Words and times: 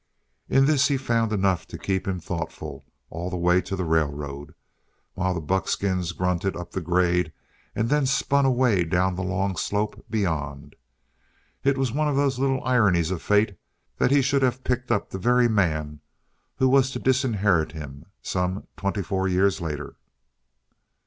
In 0.49 0.65
this 0.65 0.87
he 0.87 0.97
found 0.97 1.31
enough 1.31 1.67
to 1.67 1.77
keep 1.77 2.07
him 2.07 2.19
thoughtful 2.19 2.85
all 3.11 3.29
the 3.29 3.37
way 3.37 3.61
to 3.61 3.75
the 3.75 3.85
railroad 3.85 4.55
while 5.13 5.35
the 5.35 5.39
buckskins 5.39 6.11
grunted 6.13 6.55
up 6.55 6.71
the 6.71 6.81
grade 6.81 7.31
and 7.75 7.87
then 7.87 8.07
spun 8.07 8.43
away 8.43 8.83
down 8.83 9.13
the 9.13 9.21
long 9.21 9.55
slope 9.55 10.03
beyond. 10.09 10.75
It 11.63 11.77
was 11.77 11.91
one 11.91 12.07
of 12.07 12.15
those 12.15 12.39
little 12.39 12.63
ironies 12.63 13.11
of 13.11 13.21
fate 13.21 13.55
that 13.97 14.09
he 14.09 14.23
should 14.23 14.41
have 14.41 14.63
picked 14.63 14.91
up 14.91 15.11
the 15.11 15.19
very 15.19 15.47
man 15.47 15.99
who 16.55 16.67
was 16.67 16.89
to 16.93 16.97
disinherit 16.97 17.73
him 17.73 18.05
some 18.23 18.65
twenty 18.75 19.03
four 19.03 19.27
years 19.27 19.61
later. 19.61 19.97